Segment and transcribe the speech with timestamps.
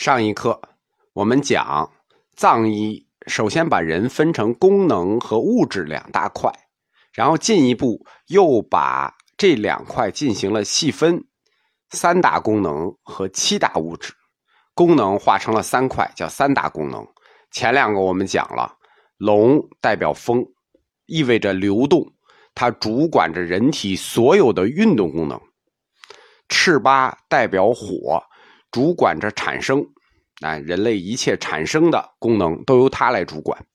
[0.00, 0.58] 上一课
[1.12, 1.92] 我们讲
[2.34, 6.50] 藏医，首先把人分成功能和物质两大块，
[7.12, 11.22] 然后进一步又把这两块进行了细分，
[11.90, 14.14] 三大功能和七大物质。
[14.72, 17.06] 功能划成了三块，叫三大功能。
[17.50, 18.74] 前两个我们讲了，
[19.18, 20.42] 龙代表风，
[21.04, 22.10] 意味着流动，
[22.54, 25.38] 它主管着人体所有的运动功能；
[26.48, 28.24] 赤八代表火。
[28.70, 29.84] 主管着产生，
[30.40, 33.66] 啊，人类一切产生的功能都由它来主管。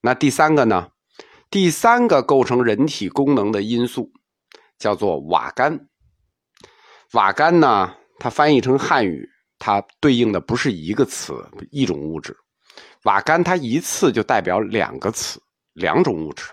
[0.00, 0.88] 那第三个呢？
[1.50, 4.10] 第三个构成人体功能的因素
[4.78, 5.88] 叫做瓦干。
[7.12, 9.28] 瓦干呢，它翻译成汉语，
[9.58, 11.32] 它对应的不是一个词，
[11.70, 12.36] 一种物质。
[13.04, 15.40] 瓦干它一次就代表两个词，
[15.72, 16.44] 两种物质，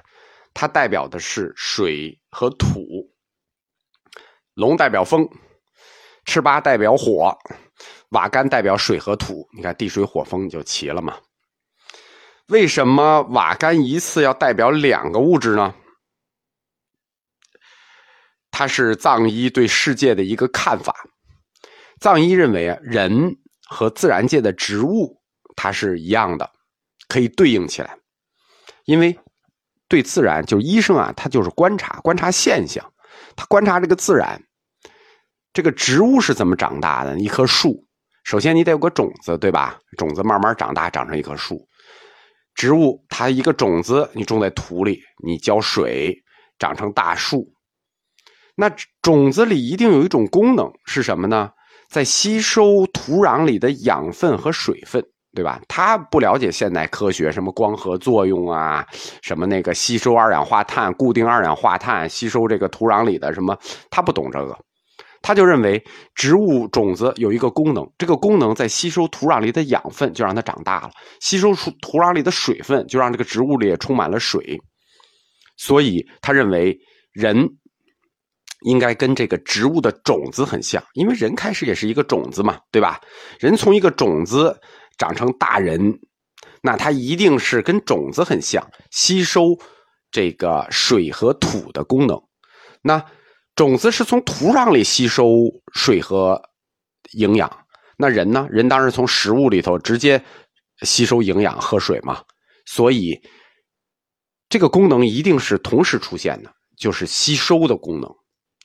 [0.53, 2.85] 它代表的是水和土。
[4.53, 5.27] 龙代表风。
[6.25, 7.37] 赤八代表火，
[8.09, 9.47] 瓦干代表水和土。
[9.55, 11.17] 你看地水火风就齐了嘛？
[12.47, 15.73] 为什么瓦干一次要代表两个物质呢？
[18.51, 20.93] 它是藏医对世界的一个看法。
[21.99, 25.21] 藏医认为啊，人和自然界的植物
[25.55, 26.51] 它是一样的，
[27.07, 27.97] 可以对应起来。
[28.85, 29.17] 因为
[29.87, 32.85] 对自然，就医生啊，他就是观察观察现象，
[33.35, 34.41] 他观察这个自然。
[35.53, 37.17] 这个植物是怎么长大的？
[37.19, 37.85] 一棵树，
[38.23, 39.77] 首先你得有个种子，对吧？
[39.97, 41.61] 种子慢慢长大，长成一棵树。
[42.55, 46.15] 植物它一个种子，你种在土里，你浇水，
[46.57, 47.47] 长成大树。
[48.55, 51.51] 那种子里一定有一种功能是什么呢？
[51.89, 55.03] 在吸收土壤里的养分和水分，
[55.35, 55.61] 对吧？
[55.67, 58.83] 他不了解现代科学，什么光合作用啊，
[59.21, 63.55] 什么那个吸收二氧化碳、固定二氧化碳，吸收这个土壤里的什么，
[63.91, 64.57] 他不懂这个。
[65.23, 65.81] 他就认为
[66.13, 70.89] 植物种子有一个功能，这个功能在吸收土壤里的养分，就让它长大了；
[71.21, 74.59] 吸收出土壤里的水分，就让这个植物里也充满了水。
[75.55, 76.77] 所以他认为
[77.13, 77.47] 人
[78.65, 82.99] 应该跟这个植物的种子很像，因为人开始也是一个种子嘛，对吧？
[83.39, 84.59] 人从一个种子
[84.97, 85.99] 长成大人，
[86.61, 89.57] 那他一定是跟种子很像，吸收
[90.11, 92.21] 这个水和土的功能。
[92.81, 93.05] 那。
[93.55, 95.27] 种子是从土壤里吸收
[95.73, 96.41] 水和
[97.13, 97.65] 营养，
[97.97, 98.47] 那人呢？
[98.49, 100.23] 人当然从食物里头直接
[100.81, 102.23] 吸收营养、喝水嘛。
[102.65, 103.21] 所以
[104.49, 108.09] 这个功能一定是同时出现的，就是吸收的功能。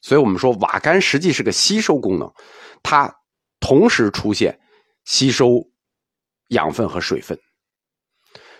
[0.00, 2.32] 所以我们说瓦干实际是个吸收功能，
[2.82, 3.12] 它
[3.60, 4.58] 同时出现
[5.04, 5.50] 吸收
[6.48, 7.38] 养分和水分。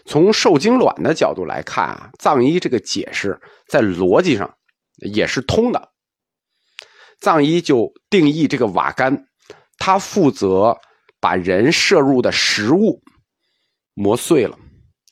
[0.04, 4.52] 从受精卵的角度来看啊，藏医这个解释在逻辑上
[4.96, 5.92] 也是通的。
[7.20, 9.26] 藏医就定义这个瓦干，
[9.76, 10.76] 它负责
[11.20, 13.02] 把人摄入的食物
[13.94, 14.56] 磨碎了，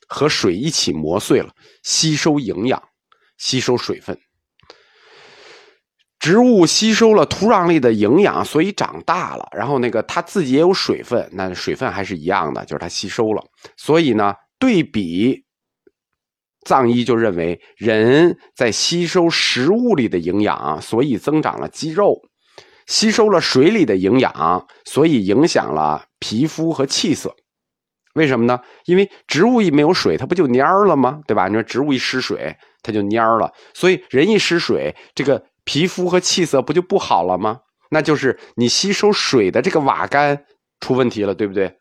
[0.09, 1.50] 和水一起磨碎了，
[1.83, 2.83] 吸收营养，
[3.39, 4.19] 吸收水分。
[6.19, 9.49] 植物吸收了土壤里的营养，所以长大了。
[9.53, 13.45] 然后那个它自己也有水分，那水分还是一样的，就是它吸收了。
[13.77, 15.46] 所以呢，对比。
[16.66, 22.21] 藏医就认为，人在吸收食物里的营养，所以增长了肌肉；
[22.87, 27.34] 吸收了水里的营养，所以影响了皮肤和气色。
[28.15, 28.59] 为什么呢？
[28.87, 31.22] 因为植物一没有水，它不就蔫了吗？
[31.27, 31.47] 对吧？
[31.47, 33.53] 你说植物一失水，它就蔫了。
[33.72, 37.60] 所以人一失水，这个皮肤和气色不就不好了吗？
[37.91, 40.44] 那就是你吸收水的这个瓦干
[40.81, 41.72] 出问题了，对不对？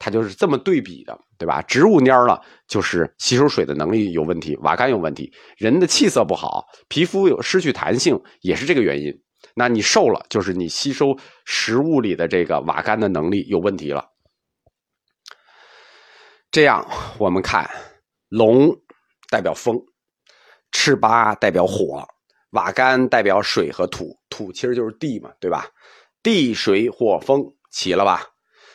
[0.00, 1.60] 它就是这么对比的，对吧？
[1.62, 9.12] 植物蔫了，就是吸收水的能力有问题，瓦干有问题；人的气色不好，皮肤有失去弹性，也是这个原因。
[9.54, 14.08] 那你瘦了，就是你吸收食物里的这个瓦干的能力有问题了。
[16.50, 16.84] 这样，
[17.18, 17.68] 我们看
[18.28, 18.74] 龙
[19.28, 19.78] 代表风，
[20.72, 22.08] 赤八代表火，
[22.52, 25.68] 瓦干代表水和土，土其实就是地嘛，对吧？
[26.22, 28.29] 地水火风齐了吧？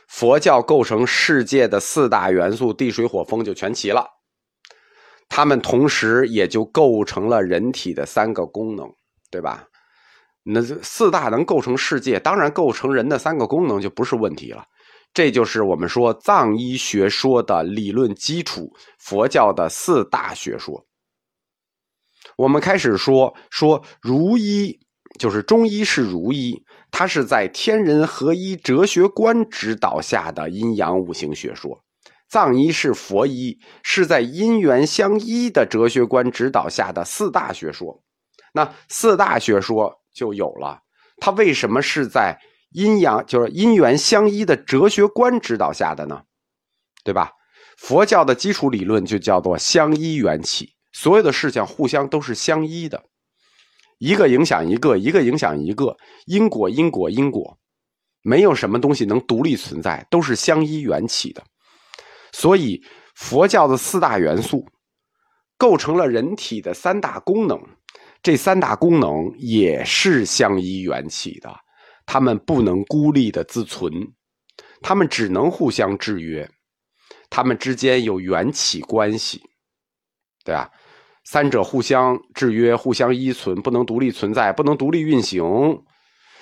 [0.08, 4.08] 佛教构成世界的四大元素，地水火风就全齐了。
[5.28, 8.88] 它们同时也就构成了人体的三个功能，
[9.32, 9.68] 对吧？
[10.44, 14.64] 那四大能构成世界，当然构成人的三个功能就不是问题了。
[15.12, 20.86] 这就是我们说藏医学说的理论基础，佛教的四大学说。
[22.38, 24.78] 我们开始说说如医，
[25.18, 26.64] 就是中医是如医。
[26.92, 31.84] 它是在天人合一哲学观指导下的阴阳五行学说，
[32.30, 38.02] 藏医是佛医，是在因缘相依的哲学观指导下的四大学说。
[38.54, 40.80] 那四大学说就有了，
[41.18, 42.40] 它为什么是在
[42.72, 46.24] 阴阳就是因缘相依的哲学观指导下的呢？
[47.04, 47.32] 对吧？
[47.78, 53.04] 佛教的基础理论就叫做相依缘起，所有的事情互相都是相依的，
[54.06, 55.98] 一个影响一个，一个影响一个，
[56.28, 57.58] 因果因果因果，
[58.22, 61.44] 没有什么东西能独立存在，都是相依缘起的。
[62.32, 62.80] 所以
[63.16, 64.64] 佛教的四大元素
[65.58, 67.60] 构成了人体的三大功能，
[68.22, 71.52] 这三大功能也是相依缘起的，
[72.06, 73.92] 它们不能孤立的自存，
[74.82, 76.48] 它们只能互相制约。
[77.32, 79.42] 他们之间有缘起关系，
[80.44, 80.70] 对吧？
[81.26, 85.44] 三者互相制约、互相依存，不能独立存在，不能独立运行，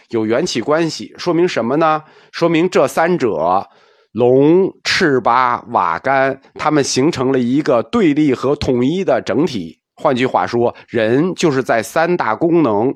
[0.10, 2.04] 有缘起关系，说明什么呢？
[2.32, 3.66] 说明这三者
[4.12, 9.80] 龙、赤巴、瓦干，它们形成了一个对立和统一的整体。
[9.96, 12.94] 换句话说，人就是在三大功能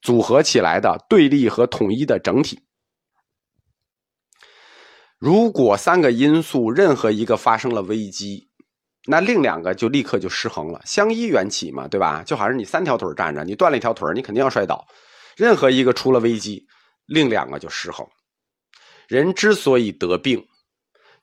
[0.00, 2.58] 组合起来的对立和统一的整体。
[5.18, 8.47] 如果三个因素任何一个发生了危机，
[9.10, 12.22] 那另两个就立刻就失衡了，相依缘起嘛，对吧？
[12.26, 14.86] 就好像你三条腿站着，你断了一条腿，你肯定要摔倒。
[15.34, 16.66] 任何一个出了危机，
[17.06, 18.06] 另两个就失衡。
[19.06, 20.46] 人之所以得病，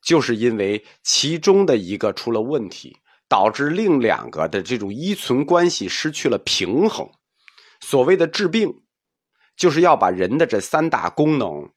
[0.02, 2.98] 就是因为其中的一个出了问题，
[3.30, 7.08] 导致另两个的这种依存关系失去了平衡。
[7.82, 8.74] 所谓的治病，
[9.56, 11.70] 就是要把人的这三大功能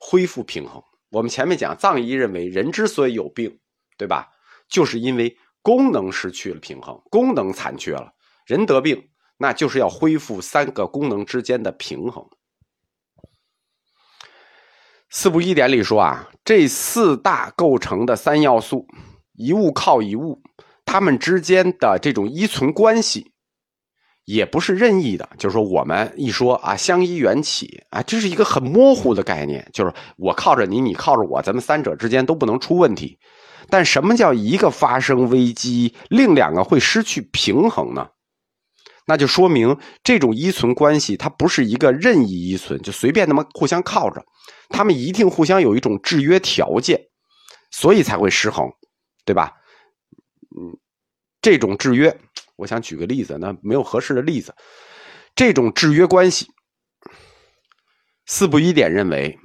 [0.00, 0.82] 恢复平衡。
[1.10, 3.56] 我们前面讲藏医认为人之所以有病，
[3.96, 4.28] 对吧？
[4.70, 8.12] 就是因为功能失去了平衡，功能残缺了。
[8.46, 12.24] 人得病，那就是要恢复三个功能之间的平衡。
[15.10, 18.86] 四部一典里说啊，这四大构成的三要素，
[19.34, 20.40] 一物靠一物，
[20.84, 23.32] 它们之间的这种依存关系。
[24.26, 33.18] 也不是任意的，就是说，我们一说啊，相依缘起啊，这是一个很模糊的概念，就是我靠着你，你靠着我，咱们三者之间都不能出问题。
[33.68, 38.08] 但什么叫一个发生危机，另两个会失去平衡呢？
[39.06, 44.24] 那就说明这种依存关系，它不是一个任意依存，就随便那么互相靠着，
[44.68, 47.00] 他们一定互相有一种制约条件，
[47.72, 48.70] 所以才会失衡，
[49.24, 49.52] 对吧？
[50.56, 50.78] 嗯，
[51.42, 52.16] 这种制约。
[52.56, 54.54] 我想举个例子，那没有合适的例子。
[55.34, 56.46] 这种制约关系，
[58.26, 59.38] 四不一点认为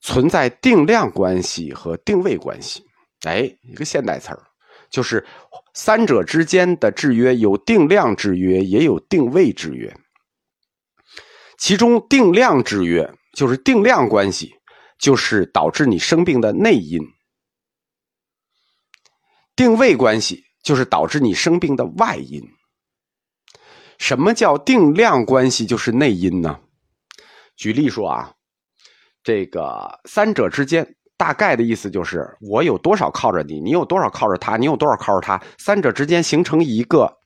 [0.00, 2.85] 存在定量关系和定位关系。
[3.26, 4.42] 哎，一个现代词儿，
[4.90, 5.26] 就是
[5.74, 9.94] 三者之间的制约有定量制约，也有定位制约。
[11.58, 14.54] 其中定量制约就是定量关系，
[14.98, 17.02] 就是导致你生病的内因；
[19.54, 20.44] 定位关系。
[20.66, 22.42] 就是导致你生病的外因。
[23.98, 25.64] 什么叫定量关系？
[25.64, 26.58] 就是内因呢？
[27.56, 28.34] 举例说啊，
[29.22, 37.18] 这个三者之间大概的意思就是，我有多少靠着你，你有多少靠着他，你有多少靠着他，三者之间形成一个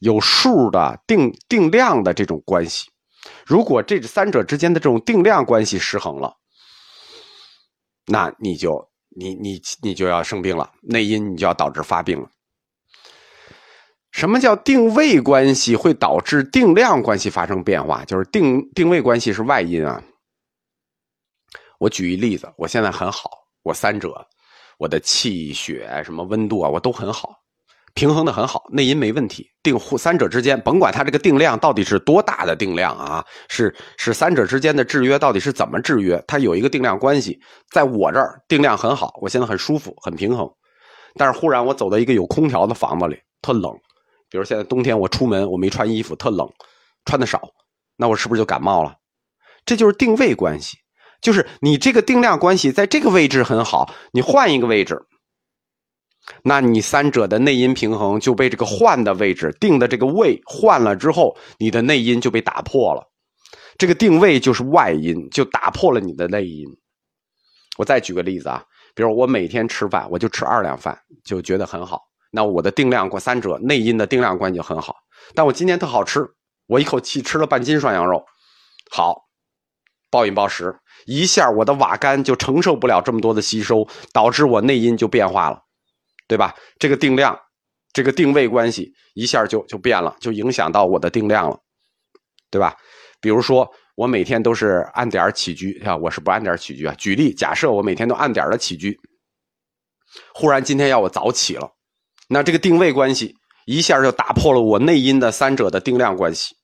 [0.00, 2.90] 有数的定定量的这种关系。
[3.46, 6.36] 如果这三者之间的这种定量关系失衡了，
[8.06, 8.88] 那你就。
[9.18, 12.28] 你你你就要生病了，内因你就要导致发病了。
[14.10, 18.04] 什么叫定位关系会导致定量关系发生变化？
[18.04, 20.02] 就是定定位关系是外因啊。
[21.78, 23.30] 我举一例子，我现在很好，
[23.62, 24.26] 我三者，
[24.78, 27.34] 我的气血什么温度啊，我都很好。
[27.94, 29.50] 平衡的很好，内因没问题。
[29.62, 36.22] 定三者之间，甭管它这个定量到底是多大的定量啊，是是三者之间的制约到底是怎么制约？
[36.28, 37.40] 它有一个定量关系，
[37.70, 40.46] 在我这儿定量很好，我现在很舒服，很平衡。
[41.14, 43.72] 但是忽然我走到一个有空调的房子里，特冷。
[44.28, 46.46] 比如现在冬天我出门我没穿衣服，特冷，
[47.06, 47.48] 穿的少，
[47.96, 48.94] 那我是不是就感冒了？
[49.64, 50.76] 这就是定位关系，
[51.26, 55.04] 就是你这个定量关系在这个位置很好，你换一个位置。
[56.44, 63.02] 那你三者的内因平衡就被这个换的位置定的这个位换了之后，你的内因就被打破了。
[63.76, 66.64] 这个定位就是外因，就打破了你的内因。
[67.76, 68.62] 我再举个例子啊，
[68.94, 72.02] 比如我每天吃饭，我就吃二两饭，就觉得很好。
[72.30, 74.94] 那我的定量过三者内因的定量关系就很好。
[75.34, 76.24] 但我今天特好吃，
[76.68, 78.24] 我一口气吃了半斤涮羊肉，
[78.92, 79.25] 好，
[80.10, 80.74] 暴饮暴食，
[81.06, 85.62] 一下我的瓦干就承受不了这么多的吸收，导致我内因就变化了。
[86.28, 86.52] 对吧？
[86.80, 87.38] 这个定量，
[87.92, 91.56] 这个定位关系一下就就变了，就影响到我的定量了，
[92.50, 92.74] 对吧？
[93.20, 96.92] 比如说，我每天都是按点起居啊，我是不按点起居啊。
[96.98, 98.98] 举例，假设我每天都按点的起居，
[100.34, 101.70] 忽然今天要我早起了，
[102.28, 103.32] 那这个定位关系
[103.64, 106.56] 一下就打破了我内因的三者的定量关系。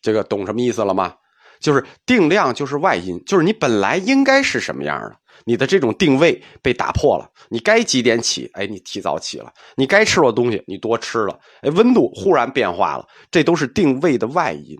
[0.00, 1.14] 这个懂什么意思了吗？
[1.64, 5.16] 就是定量就是外因，就是你本来应该是什么样的，
[5.46, 7.26] 你的这种定位被打破了。
[7.48, 11.40] 你该几点起，哎，你提早起了；你该吃的东西，你多吃了。
[11.62, 14.76] 哎，温度忽然变化了，这都是定位的外因。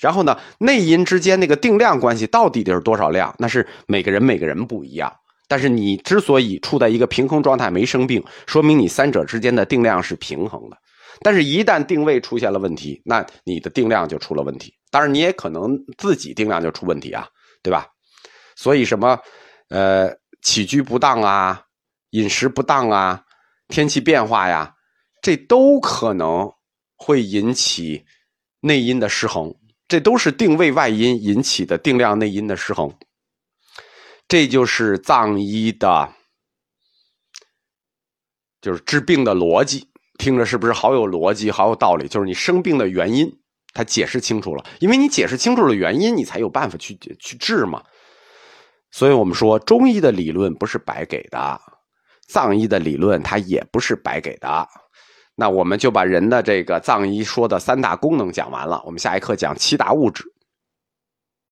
[0.00, 3.34] 然后呢，内因之间那个定量关系到底得是多少量？
[3.38, 5.12] 那是每个人每个人不一样。
[5.46, 10.78] 但是你之所以处在一个平衡状态，没生病，说明你三者之间的定量是平衡的。
[11.20, 14.72] 但是，一旦定位出现了问题，那你的定量就出了问题。
[14.96, 17.28] 当然，你也可能自己定量就出问题啊，
[17.62, 17.86] 对吧？
[18.54, 19.20] 所以，什么
[19.68, 20.10] 呃，
[20.40, 21.62] 起居不当啊，
[22.12, 23.22] 饮食不当啊，
[23.68, 24.74] 天气变化呀，
[25.20, 26.50] 这都可能
[26.96, 28.02] 会引起
[28.60, 29.54] 内因的失衡。
[29.86, 32.90] 这都是定位外因引起的定量内因的失衡。
[34.26, 36.10] 这就是藏医的，
[38.62, 39.86] 就是治病的逻辑。
[40.16, 42.08] 听着是不是好有逻辑、好有道理？
[42.08, 43.30] 就是你生病的原因，
[43.76, 47.82] 他解释清楚了，因为你解释清楚了原因，你才有办法去去治嘛。
[48.90, 51.60] 所以我们说，中医的理论不是白给的，
[52.28, 54.66] 藏医的理论它也不是白给的。
[55.34, 60.24] 那我们就把人的这个藏医说的三大功能讲完了，我们下一课讲七大物质。